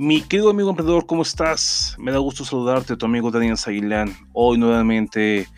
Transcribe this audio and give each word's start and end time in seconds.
Mi 0.00 0.20
querido 0.20 0.50
amigo 0.50 0.70
emprendedor, 0.70 1.06
¿cómo 1.06 1.22
estás? 1.22 1.96
Me 1.98 2.12
da 2.12 2.18
gusto 2.18 2.44
saludarte, 2.44 2.96
tu 2.96 3.04
amigo 3.04 3.32
Daniel 3.32 3.58
Zaguilán. 3.58 4.14
Hoy 4.32 4.56
nuevamente 4.56 5.48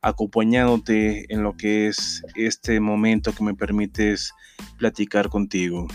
acompañándote 0.00 1.26
en 1.34 1.42
lo 1.42 1.56
que 1.56 1.88
es 1.88 2.22
este 2.36 2.78
momento 2.78 3.32
que 3.32 3.42
me 3.42 3.54
permites 3.54 4.32
platicar 4.76 5.28
contigo. 5.28 5.88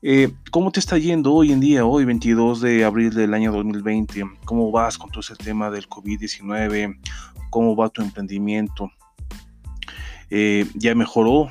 Eh, 0.00 0.32
¿Cómo 0.50 0.72
te 0.72 0.80
está 0.80 0.96
yendo 0.96 1.34
hoy 1.34 1.52
en 1.52 1.60
día, 1.60 1.84
hoy 1.84 2.06
22 2.06 2.62
de 2.62 2.86
abril 2.86 3.12
del 3.12 3.34
año 3.34 3.52
2020? 3.52 4.22
¿Cómo 4.46 4.70
vas 4.70 4.96
con 4.96 5.10
todo 5.10 5.20
ese 5.20 5.36
tema 5.36 5.70
del 5.70 5.90
COVID-19? 5.90 6.98
¿Cómo 7.50 7.76
va 7.76 7.90
tu 7.90 8.00
emprendimiento? 8.00 8.90
Eh, 10.30 10.64
¿Ya 10.72 10.94
mejoró? 10.94 11.50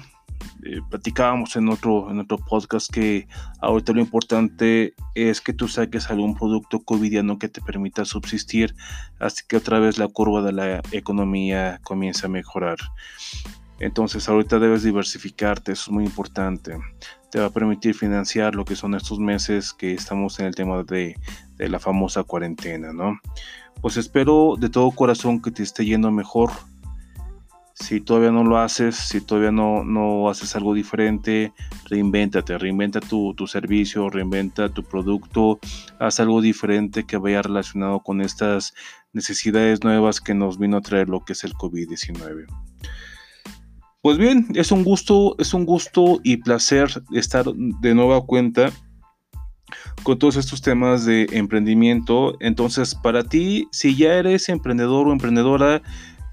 Eh, 0.63 0.81
platicábamos 0.89 1.55
en 1.55 1.69
otro, 1.69 2.09
en 2.09 2.19
otro 2.19 2.37
podcast 2.37 2.91
que 2.91 3.27
ahorita 3.61 3.93
lo 3.93 4.01
importante 4.01 4.93
es 5.13 5.41
que 5.41 5.53
tú 5.53 5.67
saques 5.67 6.09
algún 6.09 6.35
producto 6.35 6.79
covidiano 6.79 7.37
que 7.39 7.49
te 7.49 7.61
permita 7.61 8.05
subsistir, 8.05 8.75
así 9.19 9.43
que 9.47 9.57
otra 9.57 9.79
vez 9.79 9.97
la 9.97 10.07
curva 10.07 10.41
de 10.41 10.51
la 10.53 10.81
economía 10.91 11.79
comienza 11.83 12.27
a 12.27 12.29
mejorar. 12.29 12.77
Entonces 13.79 14.29
ahorita 14.29 14.59
debes 14.59 14.83
diversificarte, 14.83 15.73
eso 15.73 15.91
es 15.91 15.93
muy 15.93 16.05
importante. 16.05 16.77
Te 17.29 17.39
va 17.39 17.47
a 17.47 17.49
permitir 17.49 17.93
financiar 17.93 18.55
lo 18.55 18.63
que 18.63 18.75
son 18.75 18.95
estos 18.95 19.19
meses 19.19 19.73
que 19.73 19.93
estamos 19.93 20.39
en 20.39 20.45
el 20.45 20.55
tema 20.55 20.83
de, 20.83 21.15
de 21.57 21.69
la 21.69 21.79
famosa 21.79 22.23
cuarentena, 22.23 22.93
¿no? 22.93 23.19
Pues 23.81 23.97
espero 23.97 24.55
de 24.57 24.69
todo 24.69 24.89
corazón 24.91 25.41
que 25.41 25.51
te 25.51 25.61
esté 25.61 25.85
yendo 25.85 26.09
mejor 26.09 26.51
si 27.75 27.99
todavía 27.99 28.31
no 28.31 28.45
lo 28.45 28.57
haces, 28.57 28.95
si 28.95 29.19
todavía 29.19 29.51
no, 29.51 29.83
no 29.83 30.29
haces 30.29 30.55
algo 30.55 30.73
diferente, 30.73 31.51
reinvéntate, 31.89 32.57
reinventa 32.57 33.01
tu, 33.01 33.33
tu, 33.33 33.47
servicio, 33.47 34.09
reinventa 34.09 34.69
tu 34.69 34.83
producto, 34.83 35.59
haz 35.99 36.21
algo 36.21 36.41
diferente 36.41 37.05
que 37.05 37.17
vaya 37.17 37.41
relacionado 37.41 37.99
con 37.99 38.21
estas 38.21 38.73
necesidades 39.11 39.83
nuevas 39.83 40.21
que 40.21 40.33
nos 40.33 40.57
vino 40.57 40.77
a 40.77 40.81
traer 40.81 41.09
lo 41.09 41.25
que 41.25 41.33
es 41.33 41.43
el 41.43 41.53
COVID-19. 41.53 42.45
Pues 44.01 44.17
bien, 44.17 44.47
es 44.53 44.71
un 44.71 44.85
gusto, 44.85 45.35
es 45.37 45.53
un 45.53 45.65
gusto 45.65 46.21
y 46.23 46.37
placer 46.37 47.03
estar 47.11 47.45
de 47.45 47.93
nueva 47.93 48.21
cuenta 48.21 48.71
con 50.03 50.17
todos 50.17 50.37
estos 50.37 50.61
temas 50.61 51.05
de 51.05 51.27
emprendimiento. 51.31 52.37
Entonces, 52.39 52.95
para 52.95 53.23
ti, 53.23 53.67
si 53.71 53.95
ya 53.95 54.13
eres 54.13 54.47
emprendedor 54.47 55.07
o 55.07 55.11
emprendedora, 55.11 55.81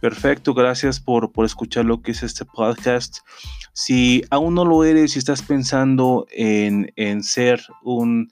Perfecto, 0.03 0.53
gracias 0.53 0.99
por, 0.99 1.31
escuchar 1.45 1.85
lo 1.85 2.03
que 2.03 2.11
es 2.11 2.25
este 2.25 2.45
podcast. 2.45 3.19
Si 3.73 4.25
aún 4.31 4.57
no 4.57 4.65
lo 4.65 4.83
eres 4.83 5.15
y 5.15 5.21
estás 5.21 5.43
pensando 5.43 6.27
en, 6.33 7.23
ser 7.23 7.63
un 7.85 8.29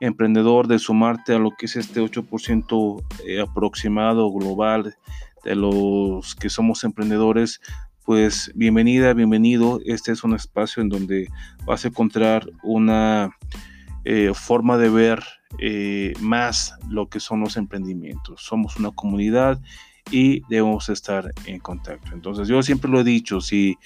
emprendedor, 0.00 0.66
de 0.66 0.80
sumarte 0.80 1.32
a 1.32 1.38
lo 1.38 1.52
que 1.52 1.66
es 1.66 1.76
este 1.76 2.00
8% 2.02 3.04
eh, 3.24 3.40
aproximado 3.40 4.32
global 4.32 4.96
de 5.44 5.54
los 5.54 6.34
que 6.34 6.50
somos 6.50 6.82
emprendedores, 6.82 7.60
pues 8.04 8.50
bienvenida, 8.56 9.14
bienvenido. 9.14 9.78
Este 9.84 10.10
es 10.10 10.24
un 10.24 10.34
espacio 10.34 10.82
en 10.82 10.88
donde 10.88 11.28
vas 11.64 11.84
a 11.84 11.88
encontrar 11.88 12.50
una 12.64 13.30
eh, 14.04 14.32
forma 14.34 14.76
de 14.76 14.88
ver 14.88 15.22
eh, 15.60 16.14
más 16.18 16.74
lo 16.88 17.08
que 17.08 17.20
son 17.20 17.38
los 17.38 17.56
emprendimientos. 17.56 18.42
Somos 18.42 18.76
una 18.76 18.90
comunidad 18.90 19.60
y 20.10 20.42
debemos 20.48 20.88
estar 20.88 21.30
en 21.46 21.58
contacto. 21.58 22.12
Entonces 22.12 22.48
yo 22.48 22.62
siempre 22.62 22.90
lo 22.90 23.00
he 23.00 23.04
dicho, 23.04 23.40
si, 23.40 23.76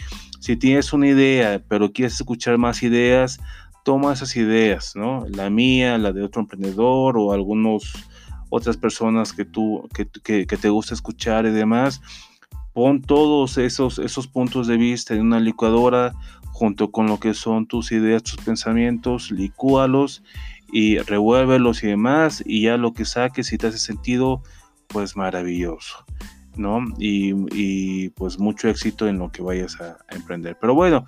si 0.41 0.57
tienes 0.57 0.93
una 0.93 1.09
idea 1.09 1.63
pero 1.69 1.93
quieres 1.93 2.15
escuchar 2.15 2.59
más 2.59 2.83
ideas, 2.83 3.39
toma 3.85 4.13
esas 4.13 4.35
ideas, 4.37 4.97
¿no? 4.97 5.25
La 5.29 5.49
mía, 5.49 5.97
la 5.99 6.13
de 6.13 6.23
otro 6.23 6.41
emprendedor 6.41 7.17
o 7.17 7.33
algunos 7.33 7.93
otras 8.49 8.77
personas 8.77 9.33
que 9.33 9.45
tú 9.45 9.89
que, 9.95 10.09
que, 10.47 10.57
te 10.57 10.69
gusta 10.69 10.95
escuchar 10.95 11.47
y 11.47 11.51
demás. 11.51 12.01
Pon 12.73 13.01
todos 13.01 13.59
esos, 13.59 13.99
esos 13.99 14.27
puntos 14.27 14.67
de 14.67 14.77
vista 14.77 15.15
en 15.15 15.23
una 15.23 15.41
licuadora 15.41 16.15
junto 16.53 16.91
con 16.91 17.07
lo 17.07 17.21
que 17.21 17.33
son 17.33 17.67
tus 17.67 17.93
ideas, 17.93 18.23
tus 18.23 18.37
pensamientos, 18.37 19.31
licúalos 19.31 20.23
y 20.73 20.99
revuélvelos 20.99 21.83
y 21.83 21.87
demás 21.87 22.43
y 22.45 22.63
ya 22.63 22.77
lo 22.77 22.93
que 22.93 23.05
saques 23.05 23.47
si 23.47 23.59
te 23.59 23.69
hace 23.69 23.79
sentido 23.79 24.43
pues 24.89 25.17
maravilloso, 25.17 26.05
¿no? 26.57 26.85
Y, 26.99 28.09
pues 28.11 28.39
mucho 28.39 28.69
éxito 28.69 29.09
en 29.09 29.19
lo 29.19 29.31
que 29.31 29.43
vayas 29.43 29.81
a, 29.81 29.99
emprender. 30.15 30.57
Pero 30.61 30.75
bueno, 30.75 31.05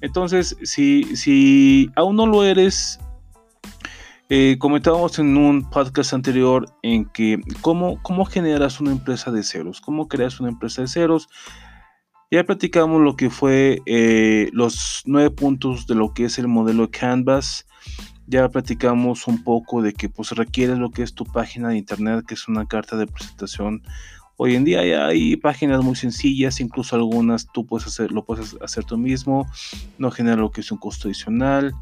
entonces, 0.00 0.56
si, 0.62 1.16
si 1.16 1.90
aún 1.96 2.16
no 2.16 2.26
lo 2.26 2.44
eres, 2.44 2.98
eh, 4.28 4.56
comentábamos 4.58 5.18
en 5.18 5.36
un 5.36 5.70
podcast 5.70 6.12
anterior 6.12 6.66
en 6.82 7.04
que 7.06 7.40
cómo, 7.60 8.02
cómo 8.02 8.24
generas 8.24 8.80
una 8.80 8.90
empresa 8.90 9.30
de 9.30 9.44
ceros, 9.44 9.80
cómo 9.80 10.08
creas 10.08 10.40
una 10.40 10.48
empresa 10.48 10.82
de 10.82 10.88
ceros. 10.88 11.28
Ya 12.30 12.42
platicamos 12.42 13.02
lo 13.02 13.14
que 13.14 13.30
fue 13.30 13.82
eh, 13.86 14.50
los 14.52 15.02
nueve 15.06 15.30
puntos 15.30 15.86
de 15.86 15.94
lo 15.94 16.12
que 16.12 16.24
es 16.24 16.38
el 16.38 16.48
modelo 16.48 16.90
Canvas 16.90 17.66
ya 18.26 18.48
platicamos 18.48 19.26
un 19.26 19.42
poco 19.42 19.82
de 19.82 19.92
que 19.92 20.08
pues 20.08 20.30
requieres 20.32 20.78
lo 20.78 20.90
que 20.90 21.02
es 21.02 21.14
tu 21.14 21.24
página 21.24 21.68
de 21.68 21.76
internet, 21.76 22.24
que 22.26 22.34
es 22.34 22.48
una 22.48 22.66
carta 22.66 22.96
de 22.96 23.06
presentación. 23.06 23.82
Hoy 24.36 24.54
en 24.54 24.64
día 24.64 24.84
ya 24.84 25.06
hay 25.06 25.36
páginas 25.36 25.82
muy 25.82 25.96
sencillas, 25.96 26.60
incluso 26.60 26.96
algunas 26.96 27.46
tú 27.52 27.64
puedes 27.64 27.86
hacer, 27.86 28.12
lo 28.12 28.24
puedes 28.24 28.56
hacer 28.60 28.84
tú 28.84 28.98
mismo, 28.98 29.46
no 29.98 30.10
genera 30.10 30.36
lo 30.36 30.50
que 30.50 30.60
es 30.60 30.70
un 30.70 30.78
costo 30.78 31.08
adicional. 31.08 31.72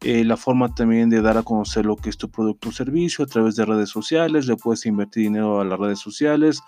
Eh, 0.00 0.24
la 0.24 0.36
forma 0.36 0.74
también 0.74 1.08
de 1.08 1.22
dar 1.22 1.38
a 1.38 1.42
conocer 1.42 1.86
lo 1.86 1.96
que 1.96 2.10
es 2.10 2.18
tu 2.18 2.28
producto 2.28 2.68
o 2.68 2.72
servicio 2.72 3.24
a 3.24 3.28
través 3.28 3.54
de 3.56 3.64
redes 3.64 3.88
sociales, 3.88 4.46
le 4.46 4.56
puedes 4.56 4.84
invertir 4.84 5.22
dinero 5.22 5.60
a 5.60 5.64
las 5.64 5.78
redes 5.78 6.00
sociales 6.00 6.60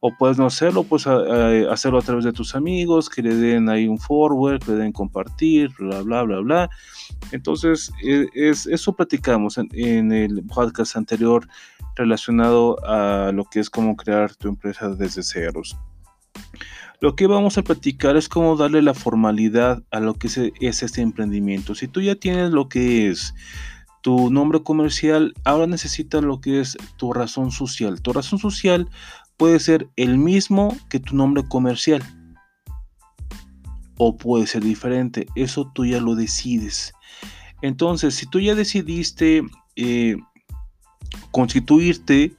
o 0.00 0.16
puedes 0.16 0.38
no 0.38 0.46
hacerlo, 0.46 0.82
pues 0.82 1.06
hacerlo 1.06 1.98
a 1.98 2.02
través 2.02 2.24
de 2.24 2.32
tus 2.32 2.54
amigos, 2.54 3.10
que 3.10 3.22
le 3.22 3.34
den 3.34 3.68
ahí 3.68 3.86
un 3.86 3.98
forward, 3.98 4.62
que 4.62 4.72
le 4.72 4.78
den 4.78 4.92
compartir, 4.92 5.70
bla, 5.78 6.00
bla, 6.00 6.22
bla, 6.22 6.40
bla. 6.40 6.70
Entonces, 7.32 7.92
e, 8.02 8.26
es, 8.34 8.66
eso 8.66 8.94
platicamos 8.94 9.58
en, 9.58 10.12
el 10.12 10.42
podcast 10.44 10.96
anterior 10.96 11.46
relacionado 11.96 12.82
a 12.84 13.30
lo 13.32 13.44
que 13.44 13.60
es 13.60 13.68
cómo 13.68 13.94
crear 13.94 14.34
tu 14.34 14.48
empresa 14.48 14.88
desde 14.88 15.22
ceros. 15.22 15.76
Lo 17.00 17.14
que 17.14 17.26
vamos 17.26 17.58
a 17.58 17.62
platicar 17.62 18.16
es 18.16 18.28
cómo 18.28 18.56
darle 18.56 18.80
la 18.80 18.94
formalidad 18.94 19.82
a 19.90 20.00
lo 20.00 20.14
que 20.14 20.28
es, 20.28 20.38
es 20.60 20.82
este 20.82 21.02
emprendimiento. 21.02 21.74
Si 21.74 21.88
tú 21.88 22.00
ya 22.00 22.14
tienes 22.14 22.52
lo 22.52 22.68
que 22.70 23.10
es 23.10 23.34
tu 24.02 24.30
nombre 24.30 24.62
comercial, 24.62 25.34
ahora 25.44 25.66
necesitas 25.66 26.22
lo 26.22 26.40
que 26.40 26.60
es 26.60 26.76
tu 26.96 27.12
razón 27.12 27.50
social. 27.50 28.00
Tu 28.00 28.12
razón 28.12 28.38
social 28.38 28.88
puede 29.40 29.58
ser 29.58 29.88
el 29.96 30.18
mismo 30.18 30.76
que 30.90 31.00
tu 31.00 31.16
nombre 31.16 31.42
comercial 31.48 32.02
o 33.96 34.14
puede 34.14 34.46
ser 34.46 34.62
diferente. 34.62 35.26
Eso 35.34 35.72
tú 35.74 35.86
ya 35.86 35.98
lo 35.98 36.14
decides. 36.14 36.92
Entonces, 37.62 38.14
si 38.14 38.26
tú 38.26 38.38
ya 38.38 38.54
decidiste 38.54 39.42
eh, 39.76 40.18
constituirte, 41.30 42.36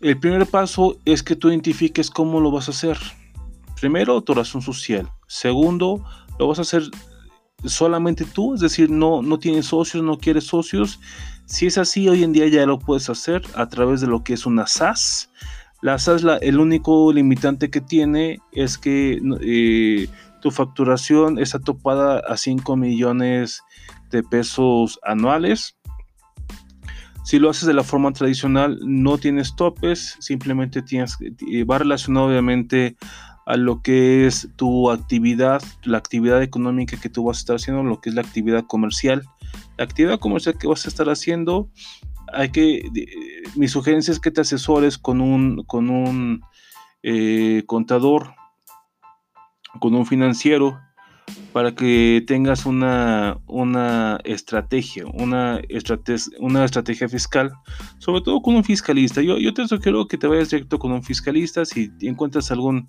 el 0.00 0.16
primer 0.20 0.46
paso 0.46 0.96
es 1.06 1.24
que 1.24 1.34
tú 1.34 1.48
identifiques 1.48 2.08
cómo 2.08 2.38
lo 2.38 2.52
vas 2.52 2.68
a 2.68 2.70
hacer. 2.70 2.96
Primero, 3.80 4.22
tu 4.22 4.32
razón 4.32 4.62
social. 4.62 5.10
Segundo, 5.26 6.04
lo 6.38 6.46
vas 6.46 6.60
a 6.60 6.62
hacer 6.62 6.84
solamente 7.64 8.24
tú, 8.24 8.54
es 8.54 8.60
decir, 8.60 8.90
no, 8.90 9.22
no 9.22 9.40
tienes 9.40 9.66
socios, 9.66 10.04
no 10.04 10.18
quieres 10.18 10.44
socios. 10.44 11.00
Si 11.46 11.66
es 11.66 11.78
así, 11.78 12.08
hoy 12.08 12.22
en 12.22 12.32
día 12.32 12.46
ya 12.46 12.64
lo 12.64 12.78
puedes 12.78 13.10
hacer 13.10 13.42
a 13.56 13.68
través 13.68 14.00
de 14.00 14.06
lo 14.06 14.22
que 14.22 14.34
es 14.34 14.46
una 14.46 14.68
SAS. 14.68 15.30
La 15.82 15.98
SAS, 15.98 16.24
el 16.40 16.58
único 16.58 17.12
limitante 17.12 17.70
que 17.70 17.80
tiene 17.80 18.38
es 18.52 18.78
que 18.78 19.20
eh, 19.42 20.08
tu 20.40 20.50
facturación 20.50 21.38
está 21.38 21.58
topada 21.58 22.20
a 22.20 22.36
5 22.36 22.76
millones 22.76 23.62
de 24.10 24.22
pesos 24.22 24.98
anuales. 25.02 25.76
Si 27.24 27.38
lo 27.38 27.50
haces 27.50 27.66
de 27.66 27.74
la 27.74 27.82
forma 27.82 28.12
tradicional, 28.12 28.78
no 28.82 29.18
tienes 29.18 29.56
topes, 29.56 30.16
simplemente 30.20 30.80
tienes, 30.80 31.16
eh, 31.20 31.64
va 31.64 31.78
relacionado 31.78 32.28
obviamente 32.28 32.96
a 33.46 33.56
lo 33.56 33.82
que 33.82 34.26
es 34.26 34.48
tu 34.56 34.90
actividad, 34.90 35.62
la 35.84 35.98
actividad 35.98 36.42
económica 36.42 37.00
que 37.00 37.08
tú 37.08 37.24
vas 37.24 37.38
a 37.38 37.40
estar 37.40 37.56
haciendo, 37.56 37.82
lo 37.82 38.00
que 38.00 38.10
es 38.10 38.14
la 38.14 38.22
actividad 38.22 38.64
comercial. 38.66 39.22
La 39.76 39.84
actividad 39.84 40.18
comercial 40.18 40.56
que 40.58 40.66
vas 40.66 40.84
a 40.84 40.88
estar 40.88 41.08
haciendo 41.08 41.68
hay 42.32 42.50
que, 42.50 42.88
mi 43.54 43.68
sugerencia 43.68 44.12
es 44.12 44.20
que 44.20 44.30
te 44.30 44.40
asesores 44.40 44.98
con 44.98 45.20
un, 45.20 45.64
con 45.64 45.90
un 45.90 46.42
eh, 47.02 47.62
contador, 47.66 48.34
con 49.80 49.94
un 49.94 50.06
financiero, 50.06 50.78
para 51.52 51.74
que 51.74 52.22
tengas 52.26 52.66
una, 52.66 53.38
una 53.46 54.20
estrategia, 54.24 55.04
una, 55.06 55.60
una 56.38 56.64
estrategia 56.64 57.08
fiscal, 57.08 57.52
sobre 57.98 58.20
todo 58.20 58.42
con 58.42 58.54
un 58.56 58.64
fiscalista. 58.64 59.22
Yo, 59.22 59.38
yo 59.38 59.52
te 59.54 59.66
sugiero 59.66 60.06
que 60.06 60.18
te 60.18 60.26
vayas 60.26 60.50
directo 60.50 60.78
con 60.78 60.92
un 60.92 61.02
fiscalista 61.02 61.64
si 61.64 61.90
encuentras 62.02 62.50
algún 62.50 62.86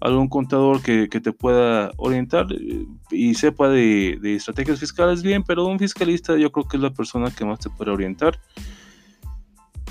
algún 0.00 0.28
contador 0.28 0.82
que, 0.82 1.08
te 1.08 1.32
pueda 1.32 1.90
orientar 1.96 2.46
eh, 2.52 2.86
y 3.10 3.34
sepa 3.34 3.68
de, 3.68 4.18
estrategias 4.22 4.80
fiscales 4.80 5.22
bien, 5.22 5.42
pero 5.42 5.66
un 5.66 5.78
fiscalista 5.78 6.36
yo 6.36 6.52
creo 6.52 6.68
que 6.68 6.76
es 6.76 6.82
la 6.82 6.92
persona 6.92 7.30
que 7.30 7.44
más 7.44 7.58
te 7.60 7.70
puede 7.70 7.90
orientar. 7.90 8.38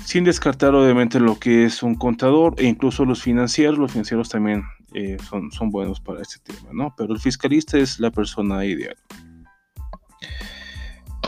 Sin 0.04 0.24
descartar 0.24 0.74
obviamente 0.74 1.20
lo 1.20 1.38
que 1.38 1.64
es 1.64 1.82
un 1.82 1.94
contador 1.94 2.54
e 2.56 2.64
incluso 2.64 3.04
los 3.04 3.22
financieros, 3.22 3.78
los 3.78 3.92
financieros 3.92 4.30
también 4.30 4.62
eh, 4.94 5.18
son, 5.28 5.52
son 5.52 5.70
buenos 5.70 6.00
para 6.00 6.22
este 6.22 6.38
tema, 6.40 6.70
¿no? 6.72 6.94
Pero 6.96 7.12
el 7.12 7.20
fiscalista 7.20 7.76
es 7.76 8.00
la 8.00 8.10
persona 8.10 8.64
ideal. 8.64 8.96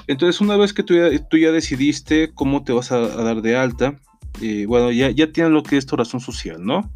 Entonces, 0.07 0.41
una 0.41 0.57
vez 0.57 0.73
que 0.73 0.83
tú 0.83 0.95
ya, 0.95 1.11
tú 1.29 1.37
ya 1.37 1.53
decidiste 1.53 2.33
cómo 2.33 2.65
te 2.65 2.73
vas 2.73 2.91
a, 2.91 2.99
dar 2.99 3.43
de 3.43 3.57
alta, 3.57 4.01
eh, 4.41 4.65
bueno, 4.67 4.91
ya, 4.91 5.11
ya 5.11 5.31
tienes 5.31 5.53
lo 5.53 5.63
que 5.63 5.77
es 5.77 5.85
tu 5.85 5.95
razón 5.95 6.21
social, 6.21 6.65
¿no? 6.65 6.91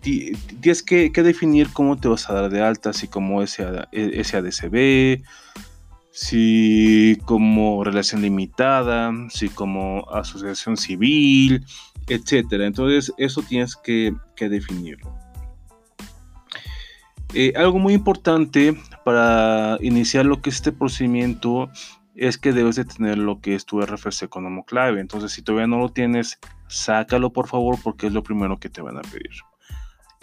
Tienes 0.00 0.82
que, 0.82 1.10
definir 1.10 1.72
cómo 1.72 1.96
te 1.96 2.08
vas 2.08 2.28
a 2.28 2.34
dar 2.34 2.50
de 2.50 2.60
alta, 2.60 2.92
si 2.92 3.08
como 3.08 3.46
SADCB, 3.46 5.22
si 6.10 7.18
como 7.24 7.84
relación 7.84 8.22
limitada, 8.22 9.12
si 9.30 9.48
como 9.48 10.08
asociación 10.10 10.76
civil, 10.76 11.64
etcétera. 12.08 12.66
Entonces, 12.66 13.12
eso 13.18 13.42
tienes 13.42 13.76
que, 13.76 14.14
definirlo. 14.36 15.14
Eh, 17.34 17.52
algo 17.56 17.78
muy 17.78 17.92
importante 17.92 18.74
para 19.04 19.76
iniciar 19.80 20.24
lo 20.24 20.40
que 20.40 20.50
es 20.50 20.56
este 20.56 20.72
procedimiento 20.72 21.70
es 22.14 22.36
que 22.36 22.52
debes 22.52 22.76
de 22.76 22.84
tener 22.84 23.18
lo 23.18 23.40
que 23.40 23.54
es 23.54 23.64
tu 23.64 23.80
RFC 23.80 24.28
como 24.28 24.64
clave. 24.64 25.00
Entonces, 25.00 25.32
si 25.32 25.42
todavía 25.42 25.68
no 25.68 25.78
lo 25.78 25.90
tienes, 25.90 26.38
sácalo 26.66 27.32
por 27.32 27.46
favor 27.46 27.78
porque 27.82 28.08
es 28.08 28.12
lo 28.12 28.22
primero 28.22 28.58
que 28.58 28.68
te 28.68 28.82
van 28.82 28.98
a 28.98 29.02
pedir. 29.02 29.30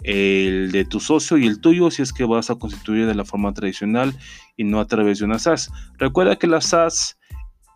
El 0.02 0.70
de 0.72 0.84
tu 0.84 1.00
socio 1.00 1.36
y 1.38 1.46
el 1.46 1.60
tuyo 1.60 1.90
si 1.90 2.02
es 2.02 2.12
que 2.12 2.24
vas 2.24 2.50
a 2.50 2.56
constituir 2.56 3.06
de 3.06 3.14
la 3.14 3.24
forma 3.24 3.52
tradicional 3.52 4.14
y 4.56 4.64
no 4.64 4.80
a 4.80 4.86
través 4.86 5.18
de 5.18 5.24
una 5.24 5.38
SAS. 5.38 5.70
Recuerda 5.98 6.36
que 6.36 6.46
la 6.46 6.60
SAS 6.60 7.18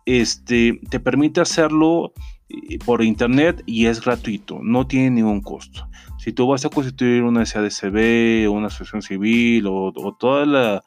este, 0.05 0.79
te 0.89 0.99
permite 0.99 1.41
hacerlo 1.41 2.13
eh, 2.49 2.79
por 2.85 3.03
internet 3.03 3.63
y 3.65 3.85
es 3.85 4.01
gratuito, 4.01 4.59
no 4.61 4.87
tiene 4.87 5.11
ningún 5.11 5.41
costo. 5.41 5.87
Si 6.17 6.31
tú 6.31 6.47
vas 6.47 6.65
a 6.65 6.69
constituir 6.69 7.23
una 7.23 7.45
SADCB 7.45 8.47
o 8.47 8.51
una 8.51 8.67
asociación 8.67 9.01
civil 9.01 9.65
o, 9.67 9.91
toda 10.19 10.45
la, 10.45 10.83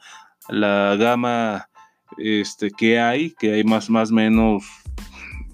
la 0.48 0.96
gama 0.96 1.68
este, 2.18 2.70
que 2.70 3.00
hay, 3.00 3.32
que 3.32 3.52
hay 3.52 3.64
más 3.64 3.90
más 3.90 4.12
menos, 4.12 4.64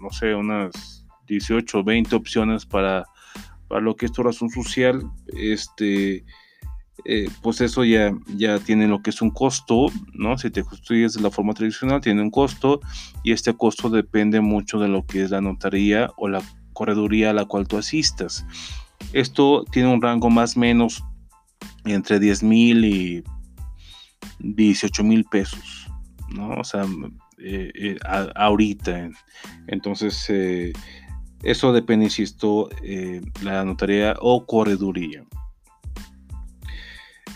no 0.00 0.10
sé, 0.10 0.34
unas 0.34 1.06
18 1.26 1.78
o 1.78 1.84
20 1.84 2.14
opciones 2.16 2.66
para, 2.66 3.04
para 3.70 3.80
lo 3.80 3.94
que 3.94 4.06
es 4.06 4.12
tu 4.12 4.24
razón 4.24 4.50
social, 4.50 5.00
este, 5.28 6.24
eh, 7.04 7.28
pues 7.40 7.60
eso 7.60 7.84
ya, 7.84 8.12
ya 8.34 8.58
tiene 8.58 8.88
lo 8.88 9.00
que 9.00 9.10
es 9.10 9.22
un 9.22 9.30
costo, 9.30 9.86
¿no? 10.12 10.36
Si 10.36 10.50
te 10.50 10.64
construyes 10.64 11.12
de 11.12 11.22
la 11.22 11.30
forma 11.30 11.54
tradicional, 11.54 12.00
tiene 12.00 12.20
un 12.20 12.32
costo 12.32 12.80
y 13.22 13.30
este 13.30 13.54
costo 13.54 13.88
depende 13.88 14.40
mucho 14.40 14.80
de 14.80 14.88
lo 14.88 15.06
que 15.06 15.22
es 15.22 15.30
la 15.30 15.40
notaría 15.40 16.10
o 16.16 16.26
la 16.26 16.42
correduría 16.72 17.30
a 17.30 17.32
la 17.32 17.44
cual 17.44 17.68
tú 17.68 17.78
asistas. 17.78 18.44
Esto 19.12 19.64
tiene 19.70 19.88
un 19.88 20.02
rango 20.02 20.30
más 20.30 20.56
o 20.56 20.60
menos 20.60 21.04
entre 21.84 22.18
10 22.18 22.42
mil 22.42 22.84
y 22.84 23.22
18 24.40 25.04
mil 25.04 25.24
pesos. 25.26 25.86
¿no? 26.34 26.54
O 26.54 26.64
sea, 26.64 26.84
eh, 27.38 27.70
eh, 27.72 27.98
ahorita. 28.34 29.10
Entonces, 29.68 30.28
eso 31.42 31.72
depende, 31.72 32.06
insisto, 32.06 32.68
la 33.42 33.64
notaría 33.64 34.14
o 34.20 34.44
correduría. 34.46 35.24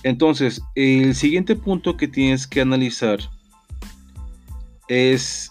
Entonces, 0.03 0.61
el 0.75 1.15
siguiente 1.15 1.57
punto 1.57 1.97
que 1.97 2.09
tienes 2.09 2.47
que 2.47 2.61
analizar 2.61 3.19
es 4.89 5.51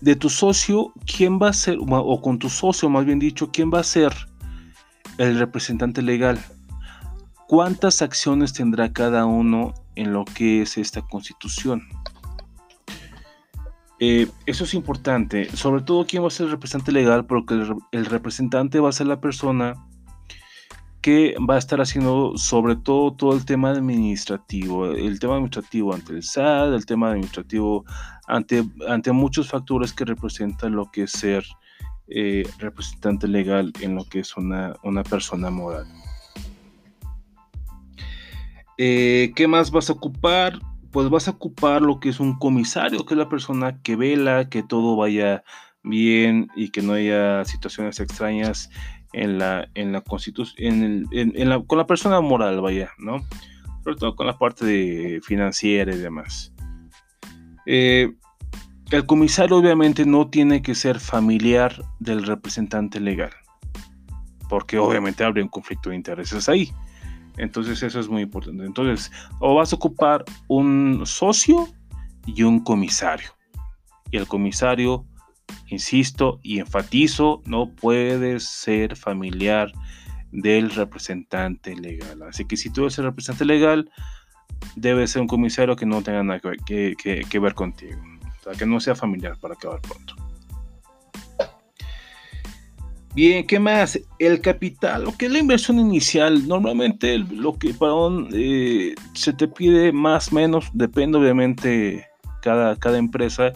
de 0.00 0.14
tu 0.14 0.28
socio, 0.28 0.92
quién 1.06 1.40
va 1.40 1.48
a 1.48 1.52
ser, 1.52 1.78
o 1.80 2.22
con 2.22 2.38
tu 2.38 2.48
socio 2.48 2.88
más 2.88 3.04
bien 3.04 3.18
dicho, 3.18 3.50
quién 3.50 3.70
va 3.72 3.80
a 3.80 3.84
ser 3.84 4.12
el 5.18 5.38
representante 5.38 6.02
legal. 6.02 6.38
¿Cuántas 7.48 8.02
acciones 8.02 8.52
tendrá 8.52 8.92
cada 8.92 9.26
uno 9.26 9.74
en 9.96 10.12
lo 10.12 10.24
que 10.24 10.62
es 10.62 10.78
esta 10.78 11.02
constitución. 11.02 11.82
Eh, 14.00 14.28
eso 14.46 14.64
es 14.64 14.74
importante, 14.74 15.48
sobre 15.56 15.82
todo 15.82 16.04
quién 16.06 16.22
va 16.22 16.26
a 16.26 16.30
ser 16.30 16.46
el 16.46 16.52
representante 16.52 16.92
legal, 16.92 17.26
porque 17.26 17.54
el, 17.92 18.06
representante 18.06 18.80
va 18.80 18.88
a 18.88 18.92
ser 18.92 19.06
la 19.06 19.20
persona 19.20 19.74
que 21.00 21.36
va 21.48 21.54
a 21.54 21.58
estar 21.58 21.80
haciendo 21.80 22.36
sobre 22.36 22.76
todo 22.76 23.12
todo 23.12 23.34
el 23.34 23.44
tema 23.44 23.70
administrativo, 23.70 24.86
el 24.86 25.20
tema 25.20 25.34
administrativo 25.34 25.94
ante 25.94 26.14
el 26.14 26.22
SAT, 26.22 26.72
el 26.72 26.86
tema 26.86 27.10
administrativo 27.10 27.84
ante, 28.26 28.64
ante 28.88 29.12
muchos 29.12 29.48
factores 29.48 29.92
que 29.92 30.04
representan 30.04 30.74
lo 30.74 30.90
que 30.90 31.04
es 31.04 31.12
ser 31.12 31.44
eh, 32.08 32.48
representante 32.58 33.28
legal 33.28 33.72
en 33.80 33.94
lo 33.94 34.04
que 34.04 34.20
es 34.20 34.36
una, 34.36 34.74
una 34.82 35.04
persona 35.04 35.50
moral. 35.50 35.86
Eh, 38.76 39.32
¿Qué 39.36 39.46
más 39.46 39.70
vas 39.70 39.88
a 39.88 39.92
ocupar? 39.92 40.58
Pues 40.94 41.10
vas 41.10 41.26
a 41.26 41.32
ocupar 41.32 41.82
lo 41.82 41.98
que 41.98 42.08
es 42.08 42.20
un 42.20 42.38
comisario, 42.38 43.04
que 43.04 43.14
es 43.14 43.18
la 43.18 43.28
persona 43.28 43.82
que 43.82 43.96
vela 43.96 44.48
que 44.48 44.62
todo 44.62 44.94
vaya 44.94 45.42
bien 45.82 46.46
y 46.54 46.70
que 46.70 46.82
no 46.82 46.92
haya 46.92 47.44
situaciones 47.44 47.98
extrañas 47.98 48.70
en 49.12 49.38
la, 49.38 49.68
en 49.74 49.90
la 49.90 50.02
constitución, 50.02 51.08
con 51.66 51.78
la 51.78 51.86
persona 51.88 52.20
moral, 52.20 52.60
vaya, 52.60 52.92
¿no? 52.98 53.26
Sobre 53.82 53.96
todo 53.96 54.14
con 54.14 54.28
la 54.28 54.38
parte 54.38 54.64
de 54.64 55.20
financiera 55.24 55.92
y 55.92 55.98
demás. 55.98 56.52
Eh, 57.66 58.12
el 58.92 59.04
comisario 59.04 59.56
obviamente 59.56 60.06
no 60.06 60.28
tiene 60.28 60.62
que 60.62 60.76
ser 60.76 61.00
familiar 61.00 61.74
del 61.98 62.24
representante 62.24 63.00
legal, 63.00 63.32
porque 64.48 64.78
obviamente 64.78 65.24
habría 65.24 65.42
un 65.42 65.50
conflicto 65.50 65.90
de 65.90 65.96
intereses 65.96 66.48
ahí. 66.48 66.70
Entonces 67.36 67.82
eso 67.82 68.00
es 68.00 68.08
muy 68.08 68.22
importante. 68.22 68.64
Entonces, 68.64 69.10
o 69.40 69.54
vas 69.54 69.72
a 69.72 69.76
ocupar 69.76 70.24
un 70.48 71.02
socio 71.04 71.68
y 72.26 72.42
un 72.42 72.60
comisario. 72.60 73.30
Y 74.10 74.16
el 74.16 74.26
comisario, 74.26 75.04
insisto 75.68 76.38
y 76.42 76.60
enfatizo, 76.60 77.42
no 77.46 77.70
puede 77.70 78.40
ser 78.40 78.96
familiar 78.96 79.72
del 80.30 80.70
representante 80.70 81.74
legal. 81.76 82.22
Así 82.22 82.44
que 82.44 82.56
si 82.56 82.70
tú 82.70 82.82
eres 82.82 82.98
el 82.98 83.04
representante 83.04 83.44
legal, 83.44 83.90
debe 84.76 85.06
ser 85.06 85.22
un 85.22 85.28
comisario 85.28 85.76
que 85.76 85.86
no 85.86 86.02
tenga 86.02 86.22
nada 86.22 86.40
que, 86.64 86.94
que 86.96 87.38
ver 87.38 87.54
contigo. 87.54 88.00
O 88.40 88.42
sea, 88.44 88.52
que 88.52 88.66
no 88.66 88.78
sea 88.78 88.94
familiar 88.94 89.36
para 89.40 89.54
acabar 89.54 89.80
pronto. 89.80 90.14
Bien, 93.14 93.46
¿qué 93.46 93.60
más? 93.60 94.00
El 94.18 94.40
capital, 94.40 95.04
lo 95.04 95.16
que 95.16 95.26
es 95.26 95.32
la 95.32 95.38
inversión 95.38 95.78
inicial, 95.78 96.48
normalmente 96.48 97.18
lo 97.18 97.56
que 97.56 97.72
para 97.72 97.92
eh, 98.32 98.96
se 99.12 99.32
te 99.32 99.46
pide 99.46 99.92
más 99.92 100.32
o 100.32 100.34
menos, 100.34 100.68
depende 100.72 101.18
obviamente 101.18 102.08
cada, 102.42 102.74
cada 102.74 102.98
empresa, 102.98 103.52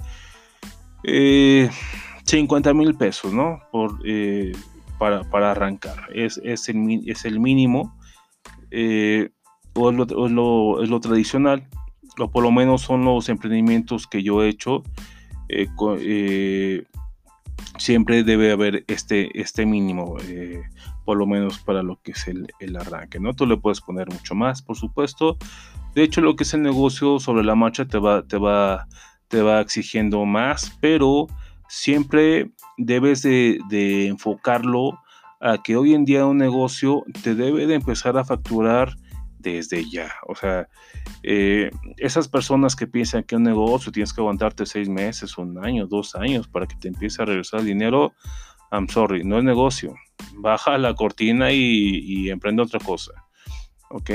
50 1.02 1.10
eh, 1.10 2.74
mil 2.74 2.94
pesos, 2.94 3.32
¿no? 3.32 3.60
Por, 3.72 3.98
eh, 4.04 4.52
para, 4.96 5.50
arrancar, 5.50 6.06
es, 6.14 6.40
es, 6.44 6.68
el, 6.68 7.02
es 7.10 7.24
el 7.24 7.40
mínimo, 7.40 7.98
o, 9.74 9.90
es 9.90 10.30
lo, 10.30 10.82
es 10.84 10.88
lo, 10.88 11.00
tradicional, 11.00 11.66
o 12.16 12.30
por 12.30 12.44
lo 12.44 12.52
menos 12.52 12.82
son 12.82 13.04
los 13.04 13.28
emprendimientos 13.28 14.06
que 14.06 14.22
yo 14.22 14.40
he 14.40 14.50
hecho 14.50 14.84
siempre 17.76 18.24
debe 18.24 18.52
haber 18.52 18.84
este, 18.88 19.40
este 19.40 19.66
mínimo, 19.66 20.16
eh, 20.22 20.62
por 21.04 21.16
lo 21.16 21.26
menos 21.26 21.58
para 21.58 21.82
lo 21.82 22.00
que 22.02 22.12
es 22.12 22.26
el, 22.28 22.76
arranque, 22.76 23.20
¿no? 23.20 23.34
Tú 23.34 23.46
le 23.46 23.56
puedes 23.56 23.80
poner 23.80 24.08
mucho 24.08 24.34
más, 24.34 24.62
por 24.62 24.76
supuesto. 24.76 25.36
De 25.94 26.02
hecho, 26.02 26.20
lo 26.20 26.36
que 26.36 26.44
es 26.44 26.54
el 26.54 26.62
negocio 26.62 27.18
sobre 27.18 27.44
la 27.44 27.54
marcha 27.54 27.86
te 27.86 27.98
va, 27.98 28.22
te 28.22 28.38
va, 28.38 28.86
te 29.28 29.42
va 29.42 29.60
exigiendo 29.60 30.24
más, 30.24 30.76
pero 30.80 31.26
siempre 31.68 32.50
debes 32.76 33.22
de, 33.22 33.58
de 33.68 34.06
enfocarlo 34.06 34.98
a 35.40 35.62
que 35.62 35.76
hoy 35.76 35.94
en 35.94 36.04
día 36.04 36.26
un 36.26 36.38
negocio 36.38 37.04
te 37.22 37.34
debe 37.34 37.66
de 37.66 37.74
empezar 37.74 38.16
a 38.18 38.24
facturar 38.24 38.96
desde 39.38 39.88
ya. 39.88 40.12
O 40.26 40.34
sea, 40.34 40.68
eh, 41.22 41.70
esas 41.96 42.28
personas 42.28 42.76
que 42.76 42.86
piensan 42.86 43.22
que 43.22 43.36
un 43.36 43.44
negocio 43.44 43.92
tienes 43.92 44.12
que 44.12 44.20
aguantarte 44.20 44.66
seis 44.66 44.88
meses, 44.88 45.38
un 45.38 45.64
año, 45.64 45.86
dos 45.86 46.14
años 46.14 46.48
para 46.48 46.66
que 46.66 46.76
te 46.76 46.88
empiece 46.88 47.22
a 47.22 47.26
regresar 47.26 47.60
el 47.60 47.66
dinero, 47.66 48.12
I'm 48.70 48.88
sorry, 48.88 49.24
no 49.24 49.38
es 49.38 49.44
negocio. 49.44 49.94
Baja 50.34 50.76
la 50.78 50.94
cortina 50.94 51.52
y, 51.52 52.28
emprende 52.30 52.62
otra 52.62 52.80
cosa. 52.80 53.12
¿Ok? 53.90 54.10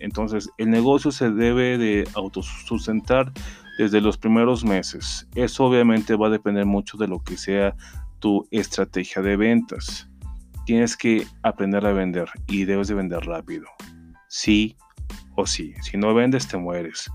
Entonces, 0.00 0.50
el 0.58 0.70
negocio 0.70 1.12
se 1.12 1.30
debe 1.30 1.78
de 1.78 2.08
autosustentar 2.14 3.32
desde 3.78 4.00
los 4.00 4.18
primeros 4.18 4.64
meses. 4.64 5.28
Eso 5.34 5.64
obviamente 5.64 6.16
va 6.16 6.26
a 6.26 6.30
depender 6.30 6.66
mucho 6.66 6.98
de 6.98 7.06
lo 7.06 7.22
que 7.22 7.36
sea 7.36 7.76
tu 8.18 8.46
estrategia 8.50 9.22
de 9.22 9.36
ventas. 9.36 10.08
tienes 10.64 10.96
que 10.96 11.26
aprender 11.42 11.84
a 11.84 11.92
vender 11.92 12.28
y 12.46 12.64
debes 12.64 12.86
de 12.86 12.94
vender 12.94 13.18
rápido. 13.24 13.66
Sí 14.32 14.76
o 15.36 15.46
sí. 15.46 15.74
Si 15.82 15.98
no 15.98 16.14
vendes, 16.14 16.48
te 16.48 16.56
mueres. 16.56 17.10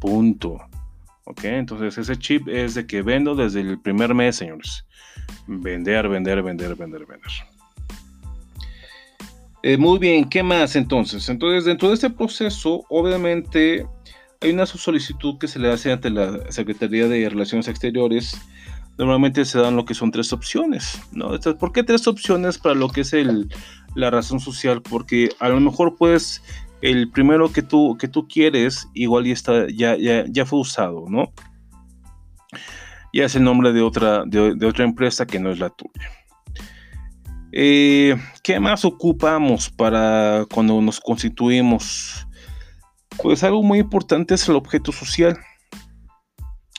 Punto. 0.00 0.58
¿Ok? 1.24 1.44
Entonces 1.44 1.96
ese 1.96 2.18
chip 2.18 2.46
es 2.46 2.74
de 2.74 2.86
que 2.86 3.00
vendo 3.00 3.34
desde 3.34 3.62
el 3.62 3.80
primer 3.80 4.14
mes, 4.14 4.36
señores. 4.36 4.84
Vender, 5.46 6.10
vender, 6.10 6.42
vender, 6.42 6.76
vender, 6.76 7.06
vender. 7.06 7.32
Eh, 9.62 9.78
muy 9.78 9.98
bien, 9.98 10.28
¿qué 10.28 10.42
más 10.42 10.76
entonces? 10.76 11.26
Entonces, 11.30 11.64
dentro 11.64 11.88
de 11.88 11.94
este 11.94 12.10
proceso, 12.10 12.84
obviamente, 12.90 13.86
hay 14.42 14.50
una 14.50 14.66
solicitud 14.66 15.38
que 15.38 15.48
se 15.48 15.58
le 15.58 15.72
hace 15.72 15.90
ante 15.90 16.10
la 16.10 16.52
Secretaría 16.52 17.08
de 17.08 17.30
Relaciones 17.30 17.66
Exteriores. 17.66 18.38
Normalmente 18.98 19.44
se 19.44 19.60
dan 19.60 19.76
lo 19.76 19.84
que 19.84 19.94
son 19.94 20.10
tres 20.10 20.32
opciones, 20.32 21.00
¿no? 21.12 21.38
¿Por 21.58 21.72
qué 21.72 21.84
tres 21.84 22.08
opciones 22.08 22.58
para 22.58 22.74
lo 22.74 22.88
que 22.88 23.02
es 23.02 23.12
el, 23.12 23.48
la 23.94 24.10
razón 24.10 24.40
social? 24.40 24.82
Porque 24.82 25.30
a 25.38 25.48
lo 25.48 25.60
mejor, 25.60 25.94
pues, 25.96 26.42
el 26.82 27.10
primero 27.10 27.52
que 27.52 27.62
tú, 27.62 27.96
que 27.98 28.08
tú 28.08 28.26
quieres, 28.28 28.88
igual 28.94 29.24
ya, 29.24 29.32
está, 29.32 29.66
ya, 29.72 29.96
ya, 29.96 30.24
ya 30.28 30.44
fue 30.44 30.58
usado, 30.58 31.06
¿no? 31.08 31.32
Ya 33.12 33.24
es 33.24 33.36
el 33.36 33.44
nombre 33.44 33.72
de 33.72 33.82
otra, 33.82 34.24
de, 34.26 34.66
otra 34.66 34.84
empresa 34.84 35.26
que 35.26 35.38
no 35.38 35.50
es 35.50 35.58
la 35.58 35.70
tuya. 35.70 36.10
Eh, 37.52 38.16
¿Qué 38.42 38.60
más 38.60 38.84
ocupamos 38.84 39.70
para 39.70 40.44
cuando 40.52 40.80
nos 40.82 41.00
constituimos? 41.00 42.26
Pues 43.22 43.42
algo 43.42 43.62
muy 43.62 43.78
importante 43.78 44.34
es 44.34 44.48
el 44.48 44.56
objeto 44.56 44.92
social. 44.92 45.38